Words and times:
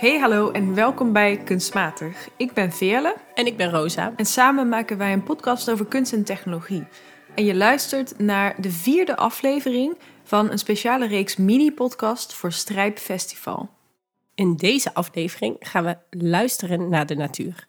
Hey 0.00 0.18
hallo 0.18 0.50
en 0.50 0.74
welkom 0.74 1.12
bij 1.12 1.36
Kunstmatig. 1.36 2.28
Ik 2.36 2.52
ben 2.52 2.72
Veerle 2.72 3.16
En 3.34 3.46
ik 3.46 3.56
ben 3.56 3.70
Rosa. 3.70 4.12
en 4.16 4.26
samen 4.26 4.68
maken 4.68 4.98
wij 4.98 5.12
een 5.12 5.22
podcast 5.22 5.70
over 5.70 5.86
kunst 5.86 6.12
en 6.12 6.24
technologie. 6.24 6.86
En 7.34 7.44
je 7.44 7.54
luistert 7.54 8.18
naar 8.18 8.60
de 8.60 8.70
vierde 8.70 9.16
aflevering 9.16 9.98
van 10.22 10.50
een 10.50 10.58
speciale 10.58 11.06
reeks 11.06 11.36
mini-podcast 11.36 12.34
voor 12.34 12.52
Strijp 12.52 12.98
Festival. 12.98 13.70
In 14.34 14.56
deze 14.56 14.94
aflevering 14.94 15.56
gaan 15.58 15.84
we 15.84 15.96
luisteren 16.10 16.88
naar 16.88 17.06
de 17.06 17.16
natuur. 17.16 17.66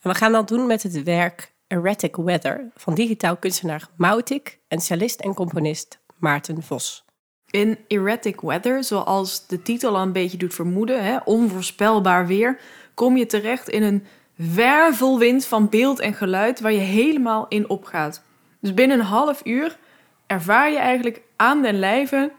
En 0.00 0.10
we 0.10 0.16
gaan 0.16 0.32
dat 0.32 0.48
doen 0.48 0.66
met 0.66 0.82
het 0.82 1.02
werk 1.02 1.54
Erratic 1.66 2.16
Weather 2.16 2.70
van 2.74 2.94
digitaal 2.94 3.36
kunstenaar 3.36 3.88
Mautik 3.96 4.58
en 4.68 4.80
cellist 4.80 5.20
en 5.20 5.34
componist 5.34 6.00
Maarten 6.18 6.62
Vos. 6.62 7.04
In 7.54 7.78
Erratic 7.88 8.40
Weather, 8.40 8.84
zoals 8.84 9.46
de 9.46 9.62
titel 9.62 9.96
al 9.96 10.02
een 10.02 10.12
beetje 10.12 10.36
doet 10.36 10.54
vermoeden, 10.54 11.04
hè, 11.04 11.16
onvoorspelbaar 11.24 12.26
weer, 12.26 12.58
kom 12.94 13.16
je 13.16 13.26
terecht 13.26 13.68
in 13.68 13.82
een 13.82 14.04
wervelwind 14.34 15.46
van 15.46 15.68
beeld 15.68 16.00
en 16.00 16.14
geluid 16.14 16.60
waar 16.60 16.72
je 16.72 16.78
helemaal 16.78 17.46
in 17.48 17.68
opgaat. 17.68 18.22
Dus 18.60 18.74
binnen 18.74 18.98
een 18.98 19.04
half 19.04 19.40
uur 19.44 19.78
ervaar 20.26 20.70
je 20.70 20.78
eigenlijk 20.78 21.22
aan 21.36 21.62
den 21.62 21.78
lijve 21.78 22.32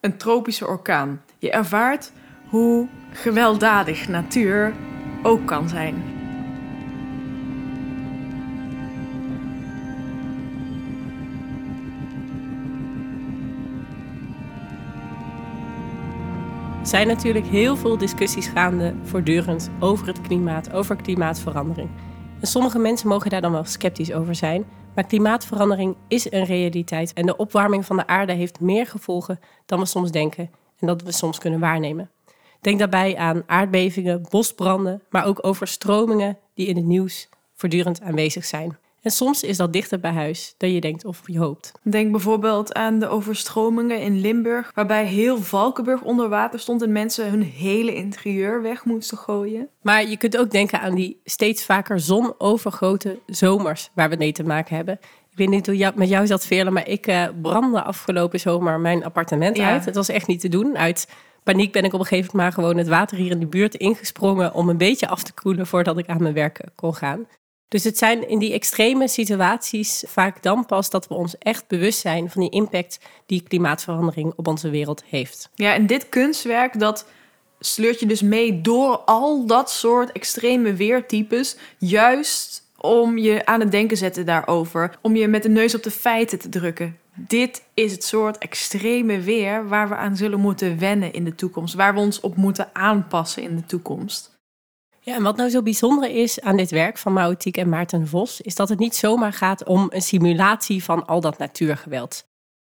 een 0.00 0.16
tropische 0.16 0.66
orkaan. 0.66 1.22
Je 1.38 1.50
ervaart 1.50 2.12
hoe 2.48 2.88
gewelddadig 3.12 4.08
natuur 4.08 4.72
ook 5.22 5.46
kan 5.46 5.68
zijn. 5.68 6.19
Zijn 16.90 17.06
natuurlijk 17.06 17.46
heel 17.46 17.76
veel 17.76 17.98
discussies 17.98 18.46
gaande 18.46 18.94
voortdurend 19.02 19.70
over 19.80 20.06
het 20.06 20.20
klimaat, 20.20 20.72
over 20.72 20.96
klimaatverandering. 20.96 21.90
En 22.40 22.46
sommige 22.46 22.78
mensen 22.78 23.08
mogen 23.08 23.30
daar 23.30 23.40
dan 23.40 23.52
wel 23.52 23.64
sceptisch 23.64 24.12
over 24.12 24.34
zijn, 24.34 24.64
maar 24.94 25.06
klimaatverandering 25.06 25.96
is 26.08 26.32
een 26.32 26.44
realiteit 26.44 27.12
en 27.12 27.26
de 27.26 27.36
opwarming 27.36 27.86
van 27.86 27.96
de 27.96 28.06
aarde 28.06 28.32
heeft 28.32 28.60
meer 28.60 28.86
gevolgen 28.86 29.40
dan 29.66 29.78
we 29.78 29.86
soms 29.86 30.10
denken 30.10 30.50
en 30.78 30.86
dat 30.86 31.02
we 31.02 31.12
soms 31.12 31.38
kunnen 31.38 31.60
waarnemen. 31.60 32.10
Denk 32.60 32.78
daarbij 32.78 33.16
aan 33.16 33.42
aardbevingen, 33.46 34.26
bosbranden, 34.30 35.02
maar 35.10 35.26
ook 35.26 35.46
overstromingen 35.46 36.38
die 36.54 36.66
in 36.66 36.76
het 36.76 36.86
nieuws 36.86 37.28
voortdurend 37.54 38.00
aanwezig 38.00 38.44
zijn. 38.44 38.78
En 39.02 39.10
soms 39.10 39.42
is 39.42 39.56
dat 39.56 39.72
dichter 39.72 40.00
bij 40.00 40.12
huis 40.12 40.54
dan 40.56 40.72
je 40.72 40.80
denkt 40.80 41.04
of 41.04 41.20
je 41.24 41.38
hoopt. 41.38 41.72
Denk 41.82 42.10
bijvoorbeeld 42.10 42.74
aan 42.74 42.98
de 42.98 43.08
overstromingen 43.08 44.00
in 44.00 44.20
Limburg, 44.20 44.70
waarbij 44.74 45.06
heel 45.06 45.38
Valkenburg 45.38 46.02
onder 46.02 46.28
water 46.28 46.60
stond 46.60 46.82
en 46.82 46.92
mensen 46.92 47.30
hun 47.30 47.42
hele 47.42 47.94
interieur 47.94 48.62
weg 48.62 48.84
moesten 48.84 49.18
gooien. 49.18 49.68
Maar 49.82 50.08
je 50.08 50.16
kunt 50.16 50.36
ook 50.36 50.50
denken 50.50 50.80
aan 50.80 50.94
die 50.94 51.20
steeds 51.24 51.64
vaker 51.64 52.00
zonovergoten 52.00 53.18
zomers 53.26 53.90
waar 53.94 54.10
we 54.10 54.16
mee 54.16 54.32
te 54.32 54.44
maken 54.44 54.76
hebben. 54.76 54.98
Ik 55.30 55.36
weet 55.36 55.48
niet 55.48 55.66
hoe 55.66 55.76
jou, 55.76 55.92
met 55.96 56.08
jou 56.08 56.26
zat, 56.26 56.46
Veerle, 56.46 56.70
maar 56.70 56.88
ik 56.88 57.06
eh, 57.06 57.24
brandde 57.42 57.82
afgelopen 57.82 58.40
zomer 58.40 58.80
mijn 58.80 59.04
appartement 59.04 59.56
Ja. 59.56 59.70
uit. 59.70 59.84
Het 59.84 59.94
was 59.94 60.08
echt 60.08 60.26
niet 60.26 60.40
te 60.40 60.48
doen. 60.48 60.78
Uit 60.78 61.08
paniek 61.42 61.72
ben 61.72 61.84
ik 61.84 61.92
op 61.92 62.00
een 62.00 62.06
gegeven 62.06 62.30
moment 62.36 62.54
maar 62.56 62.64
gewoon 62.64 62.78
het 62.78 62.88
water 62.88 63.16
hier 63.16 63.30
in 63.30 63.40
de 63.40 63.46
buurt 63.46 63.74
ingesprongen 63.74 64.54
om 64.54 64.68
een 64.68 64.76
beetje 64.76 65.08
af 65.08 65.22
te 65.22 65.32
koelen 65.32 65.66
voordat 65.66 65.98
ik 65.98 66.06
aan 66.06 66.22
mijn 66.22 66.34
werk 66.34 66.60
kon 66.74 66.94
gaan. 66.94 67.26
Dus 67.70 67.84
het 67.84 67.98
zijn 67.98 68.28
in 68.28 68.38
die 68.38 68.52
extreme 68.52 69.08
situaties 69.08 70.04
vaak 70.06 70.42
dan 70.42 70.66
pas 70.66 70.90
dat 70.90 71.08
we 71.08 71.14
ons 71.14 71.38
echt 71.38 71.68
bewust 71.68 72.00
zijn 72.00 72.30
van 72.30 72.40
die 72.40 72.50
impact 72.50 72.98
die 73.26 73.42
klimaatverandering 73.42 74.32
op 74.36 74.46
onze 74.46 74.70
wereld 74.70 75.02
heeft. 75.06 75.50
Ja, 75.54 75.74
en 75.74 75.86
dit 75.86 76.08
kunstwerk 76.08 76.78
dat 76.78 77.06
sleurt 77.60 78.00
je 78.00 78.06
dus 78.06 78.22
mee 78.22 78.60
door 78.60 78.96
al 78.96 79.46
dat 79.46 79.70
soort 79.70 80.12
extreme 80.12 80.74
weertypes, 80.74 81.56
juist 81.78 82.62
om 82.76 83.18
je 83.18 83.46
aan 83.46 83.60
het 83.60 83.70
denken 83.70 83.96
zetten 83.96 84.26
daarover, 84.26 84.98
om 85.02 85.16
je 85.16 85.28
met 85.28 85.42
de 85.42 85.48
neus 85.48 85.74
op 85.74 85.82
de 85.82 85.90
feiten 85.90 86.38
te 86.38 86.48
drukken. 86.48 86.98
Dit 87.14 87.62
is 87.74 87.92
het 87.92 88.04
soort 88.04 88.38
extreme 88.38 89.20
weer 89.20 89.68
waar 89.68 89.88
we 89.88 89.94
aan 89.94 90.16
zullen 90.16 90.40
moeten 90.40 90.78
wennen 90.78 91.12
in 91.12 91.24
de 91.24 91.34
toekomst, 91.34 91.74
waar 91.74 91.94
we 91.94 92.00
ons 92.00 92.20
op 92.20 92.36
moeten 92.36 92.70
aanpassen 92.72 93.42
in 93.42 93.56
de 93.56 93.66
toekomst. 93.66 94.38
Ja, 95.02 95.14
en 95.14 95.22
wat 95.22 95.36
nou 95.36 95.50
zo 95.50 95.62
bijzonder 95.62 96.10
is 96.10 96.40
aan 96.40 96.56
dit 96.56 96.70
werk 96.70 96.98
van 96.98 97.12
Mautiek 97.12 97.56
en 97.56 97.68
Maarten 97.68 98.08
Vos, 98.08 98.40
is 98.40 98.54
dat 98.54 98.68
het 98.68 98.78
niet 98.78 98.96
zomaar 98.96 99.32
gaat 99.32 99.64
om 99.64 99.86
een 99.90 100.02
simulatie 100.02 100.84
van 100.84 101.06
al 101.06 101.20
dat 101.20 101.38
natuurgeweld. 101.38 102.28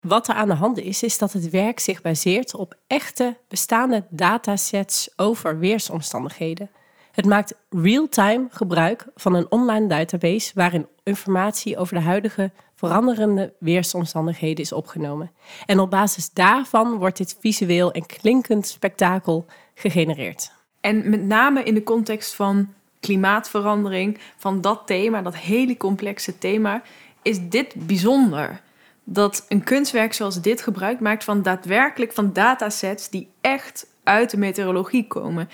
Wat 0.00 0.28
er 0.28 0.34
aan 0.34 0.48
de 0.48 0.54
hand 0.54 0.78
is, 0.78 1.02
is 1.02 1.18
dat 1.18 1.32
het 1.32 1.50
werk 1.50 1.80
zich 1.80 2.02
baseert 2.02 2.54
op 2.54 2.74
echte 2.86 3.36
bestaande 3.48 4.04
datasets 4.10 5.10
over 5.16 5.58
weersomstandigheden. 5.58 6.70
Het 7.12 7.24
maakt 7.24 7.54
real-time 7.70 8.46
gebruik 8.50 9.06
van 9.14 9.34
een 9.34 9.50
online 9.50 9.86
database 9.86 10.52
waarin 10.54 10.86
informatie 11.02 11.78
over 11.78 11.94
de 11.94 12.02
huidige 12.02 12.50
veranderende 12.74 13.52
weersomstandigheden 13.58 14.64
is 14.64 14.72
opgenomen. 14.72 15.30
En 15.66 15.80
op 15.80 15.90
basis 15.90 16.30
daarvan 16.30 16.96
wordt 16.96 17.16
dit 17.16 17.36
visueel 17.40 17.92
en 17.92 18.06
klinkend 18.06 18.66
spektakel 18.66 19.46
gegenereerd. 19.74 20.61
En 20.82 21.10
met 21.10 21.22
name 21.22 21.62
in 21.62 21.74
de 21.74 21.82
context 21.82 22.34
van 22.34 22.74
klimaatverandering, 23.00 24.18
van 24.36 24.60
dat 24.60 24.82
thema, 24.86 25.22
dat 25.22 25.36
hele 25.36 25.76
complexe 25.76 26.38
thema, 26.38 26.82
is 27.22 27.48
dit 27.48 27.86
bijzonder. 27.86 28.60
Dat 29.04 29.44
een 29.48 29.64
kunstwerk 29.64 30.12
zoals 30.12 30.40
dit 30.40 30.62
gebruik 30.62 31.00
maakt 31.00 31.24
van 31.24 31.42
daadwerkelijk 31.42 32.12
van 32.12 32.32
datasets 32.32 33.10
die 33.10 33.28
echt 33.40 33.86
uit 34.02 34.30
de 34.30 34.36
meteorologie 34.36 35.06
komen. 35.06 35.48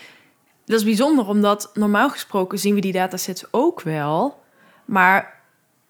Dat 0.65 0.79
is 0.79 0.85
bijzonder 0.85 1.29
omdat 1.29 1.71
normaal 1.75 2.11
gesproken 2.11 2.59
zien 2.59 2.75
we 2.75 2.81
die 2.81 2.93
datasets 2.93 3.45
ook 3.51 3.81
wel, 3.81 4.43
maar 4.85 5.41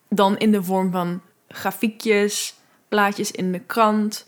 dan 0.08 0.38
in 0.38 0.52
de 0.52 0.62
vorm 0.62 0.90
van 0.90 1.20
grafiekjes, 1.48 2.54
plaatjes 2.88 3.30
in 3.30 3.52
de 3.52 3.60
krant, 3.60 4.26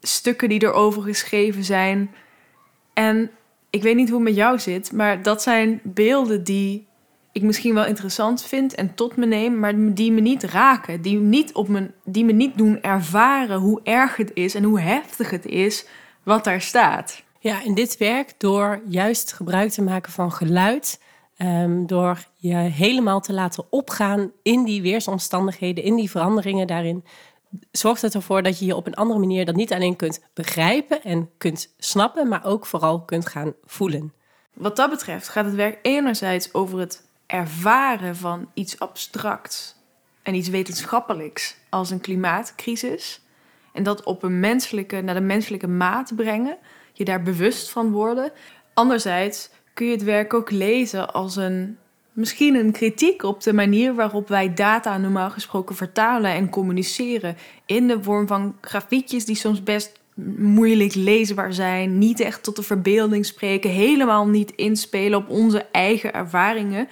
stukken 0.00 0.48
die 0.48 0.62
erover 0.62 1.02
geschreven 1.02 1.64
zijn. 1.64 2.14
En 2.92 3.30
ik 3.70 3.82
weet 3.82 3.96
niet 3.96 4.08
hoe 4.08 4.18
het 4.18 4.28
met 4.28 4.36
jou 4.36 4.58
zit, 4.58 4.92
maar 4.92 5.22
dat 5.22 5.42
zijn 5.42 5.80
beelden 5.84 6.44
die 6.44 6.88
ik 7.32 7.42
misschien 7.42 7.74
wel 7.74 7.86
interessant 7.86 8.42
vind 8.42 8.74
en 8.74 8.94
tot 8.94 9.16
me 9.16 9.26
neem, 9.26 9.58
maar 9.58 9.94
die 9.94 10.12
me 10.12 10.20
niet 10.20 10.44
raken, 10.44 11.02
die, 11.02 11.18
niet 11.18 11.52
op 11.52 11.68
die 12.04 12.24
me 12.24 12.32
niet 12.32 12.58
doen 12.58 12.82
ervaren 12.82 13.58
hoe 13.58 13.80
erg 13.82 14.16
het 14.16 14.30
is 14.34 14.54
en 14.54 14.64
hoe 14.64 14.80
heftig 14.80 15.30
het 15.30 15.46
is 15.46 15.86
wat 16.22 16.44
daar 16.44 16.60
staat. 16.60 17.22
Ja, 17.38 17.64
en 17.64 17.74
dit 17.74 17.96
werkt 17.96 18.34
door 18.38 18.82
juist 18.86 19.32
gebruik 19.32 19.70
te 19.70 19.82
maken 19.82 20.12
van 20.12 20.32
geluid. 20.32 21.00
ehm, 21.36 21.86
door 21.86 22.24
je 22.36 22.54
helemaal 22.54 23.20
te 23.20 23.32
laten 23.32 23.64
opgaan 23.70 24.32
in 24.42 24.64
die 24.64 24.82
weersomstandigheden, 24.82 25.84
in 25.84 25.96
die 25.96 26.10
veranderingen 26.10 26.66
daarin. 26.66 27.04
Zorgt 27.70 28.02
het 28.02 28.14
ervoor 28.14 28.42
dat 28.42 28.58
je 28.58 28.64
je 28.64 28.76
op 28.76 28.86
een 28.86 28.94
andere 28.94 29.20
manier 29.20 29.44
dat 29.44 29.54
niet 29.54 29.72
alleen 29.72 29.96
kunt 29.96 30.20
begrijpen 30.34 31.02
en 31.02 31.30
kunt 31.38 31.74
snappen, 31.78 32.28
maar 32.28 32.44
ook 32.44 32.66
vooral 32.66 33.04
kunt 33.04 33.26
gaan 33.26 33.54
voelen. 33.64 34.12
Wat 34.54 34.76
dat 34.76 34.90
betreft 34.90 35.28
gaat 35.28 35.44
het 35.44 35.54
werk 35.54 35.78
enerzijds 35.82 36.54
over 36.54 36.78
het 36.78 37.08
ervaren 37.26 38.16
van 38.16 38.50
iets 38.54 38.78
abstracts 38.78 39.74
en 40.22 40.34
iets 40.34 40.48
wetenschappelijks 40.48 41.56
als 41.68 41.90
een 41.90 42.00
klimaatcrisis. 42.00 43.22
En 43.72 43.82
dat 43.82 44.04
op 44.04 44.22
een 44.22 44.40
menselijke, 44.40 45.00
naar 45.00 45.14
de 45.14 45.20
menselijke 45.20 45.68
maat 45.68 46.12
brengen, 46.16 46.58
je 46.92 47.04
daar 47.04 47.22
bewust 47.22 47.70
van 47.70 47.90
worden. 47.90 48.32
Anderzijds 48.74 49.50
kun 49.74 49.86
je 49.86 49.92
het 49.92 50.02
werk 50.02 50.34
ook 50.34 50.50
lezen 50.50 51.12
als 51.12 51.36
een, 51.36 51.78
misschien 52.12 52.54
een 52.54 52.72
kritiek 52.72 53.22
op 53.22 53.42
de 53.42 53.52
manier 53.52 53.94
waarop 53.94 54.28
wij 54.28 54.54
data 54.54 54.98
normaal 54.98 55.30
gesproken 55.30 55.76
vertalen 55.76 56.30
en 56.30 56.50
communiceren. 56.50 57.36
In 57.66 57.88
de 57.88 58.02
vorm 58.02 58.26
van 58.26 58.56
grafiekjes 58.60 59.24
die 59.24 59.36
soms 59.36 59.62
best 59.62 60.00
moeilijk 60.36 60.94
leesbaar 60.94 61.52
zijn, 61.52 61.98
niet 61.98 62.20
echt 62.20 62.42
tot 62.42 62.56
de 62.56 62.62
verbeelding 62.62 63.26
spreken, 63.26 63.70
helemaal 63.70 64.26
niet 64.26 64.50
inspelen 64.50 65.18
op 65.18 65.28
onze 65.28 65.66
eigen 65.72 66.12
ervaringen. 66.12 66.88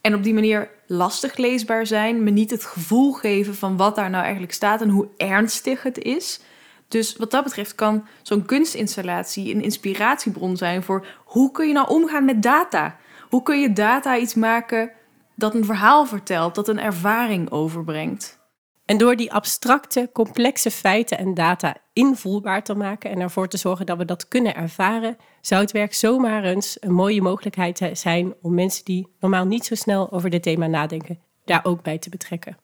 En 0.00 0.14
op 0.14 0.22
die 0.22 0.34
manier 0.34 0.70
lastig 0.86 1.36
leesbaar 1.36 1.86
zijn, 1.86 2.24
me 2.24 2.30
niet 2.30 2.50
het 2.50 2.64
gevoel 2.64 3.12
geven 3.12 3.54
van 3.54 3.76
wat 3.76 3.96
daar 3.96 4.10
nou 4.10 4.22
eigenlijk 4.22 4.52
staat 4.52 4.80
en 4.80 4.88
hoe 4.88 5.08
ernstig 5.16 5.82
het 5.82 5.98
is. 5.98 6.40
Dus 6.88 7.16
wat 7.16 7.30
dat 7.30 7.44
betreft 7.44 7.74
kan 7.74 8.06
zo'n 8.22 8.44
kunstinstallatie 8.44 9.54
een 9.54 9.62
inspiratiebron 9.62 10.56
zijn 10.56 10.82
voor 10.82 11.06
hoe 11.24 11.50
kun 11.50 11.66
je 11.66 11.72
nou 11.72 11.88
omgaan 11.88 12.24
met 12.24 12.42
data? 12.42 12.96
Hoe 13.34 13.42
kun 13.42 13.60
je 13.60 13.72
data 13.72 14.16
iets 14.16 14.34
maken 14.34 14.90
dat 15.36 15.54
een 15.54 15.64
verhaal 15.64 16.06
vertelt, 16.06 16.54
dat 16.54 16.68
een 16.68 16.78
ervaring 16.80 17.50
overbrengt? 17.50 18.38
En 18.84 18.98
door 18.98 19.16
die 19.16 19.32
abstracte, 19.32 20.10
complexe 20.12 20.70
feiten 20.70 21.18
en 21.18 21.34
data 21.34 21.76
invoelbaar 21.92 22.62
te 22.62 22.74
maken 22.74 23.10
en 23.10 23.20
ervoor 23.20 23.48
te 23.48 23.56
zorgen 23.56 23.86
dat 23.86 23.98
we 23.98 24.04
dat 24.04 24.28
kunnen 24.28 24.54
ervaren, 24.54 25.16
zou 25.40 25.62
het 25.62 25.72
werk 25.72 25.94
zomaar 25.94 26.44
eens 26.44 26.76
een 26.80 26.92
mooie 26.92 27.22
mogelijkheid 27.22 27.90
zijn 27.92 28.34
om 28.42 28.54
mensen 28.54 28.84
die 28.84 29.08
normaal 29.20 29.44
niet 29.44 29.64
zo 29.64 29.74
snel 29.74 30.12
over 30.12 30.30
dit 30.30 30.42
thema 30.42 30.66
nadenken, 30.66 31.18
daar 31.44 31.64
ook 31.64 31.82
bij 31.82 31.98
te 31.98 32.10
betrekken. 32.10 32.56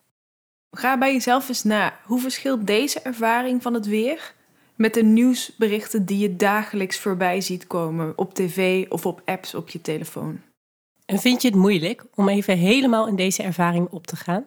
Ga 0.71 0.99
bij 0.99 1.13
jezelf 1.13 1.49
eens 1.49 1.63
na. 1.63 1.99
Hoe 2.05 2.21
verschilt 2.21 2.67
deze 2.67 3.01
ervaring 3.01 3.63
van 3.63 3.75
het 3.75 3.87
weer 3.87 4.35
met 4.77 4.95
de 4.95 5.03
nieuwsberichten 5.03 6.05
die 6.05 6.19
je 6.19 6.37
dagelijks 6.37 6.99
voorbij 6.99 7.41
ziet 7.41 7.67
komen 7.67 8.13
op 8.17 8.35
tv 8.35 8.87
of 8.89 9.07
op 9.07 9.23
apps 9.25 9.55
op 9.55 9.69
je 9.69 9.81
telefoon. 9.81 10.41
En 11.11 11.19
vind 11.19 11.43
je 11.43 11.49
het 11.49 11.57
moeilijk 11.57 12.05
om 12.15 12.29
even 12.29 12.59
helemaal 12.59 13.09
in 13.09 13.17
deze 13.17 13.43
ervaring 13.43 13.89
op 13.89 14.07
te 14.07 14.17
gaan? 14.17 14.47